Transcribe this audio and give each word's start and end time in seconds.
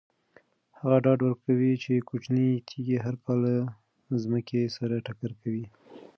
هغه 0.79 0.97
ډاډ 1.03 1.19
ورکوي 1.23 1.73
چې 1.83 2.05
کوچنۍ 2.09 2.49
تیږې 2.67 2.97
هر 3.05 3.15
کال 3.23 3.37
له 4.11 4.17
ځمکې 4.23 4.61
سره 4.77 4.95
ټکر 5.05 5.31
کوي. 5.41 5.65